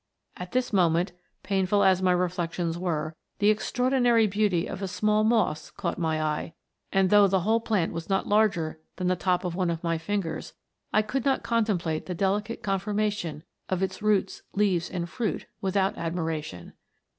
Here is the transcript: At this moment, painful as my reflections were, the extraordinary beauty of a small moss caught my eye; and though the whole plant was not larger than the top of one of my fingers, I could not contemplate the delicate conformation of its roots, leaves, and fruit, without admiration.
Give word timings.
At 0.35 0.51
this 0.53 0.73
moment, 0.73 1.11
painful 1.43 1.83
as 1.83 2.01
my 2.01 2.11
reflections 2.11 2.75
were, 2.75 3.15
the 3.37 3.51
extraordinary 3.51 4.25
beauty 4.25 4.65
of 4.65 4.81
a 4.81 4.87
small 4.87 5.23
moss 5.23 5.69
caught 5.69 5.99
my 5.99 6.19
eye; 6.19 6.53
and 6.91 7.11
though 7.11 7.27
the 7.27 7.41
whole 7.41 7.59
plant 7.59 7.93
was 7.93 8.09
not 8.09 8.25
larger 8.25 8.79
than 8.95 9.05
the 9.09 9.15
top 9.15 9.45
of 9.45 9.53
one 9.53 9.69
of 9.69 9.83
my 9.83 9.99
fingers, 9.99 10.53
I 10.91 11.03
could 11.03 11.23
not 11.23 11.43
contemplate 11.43 12.07
the 12.07 12.15
delicate 12.15 12.63
conformation 12.63 13.43
of 13.69 13.83
its 13.83 14.01
roots, 14.01 14.41
leaves, 14.55 14.89
and 14.89 15.07
fruit, 15.07 15.45
without 15.61 15.95
admiration. 15.99 16.73